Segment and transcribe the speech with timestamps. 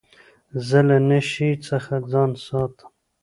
[0.67, 2.91] زه له نشې څخه ځان ساتم.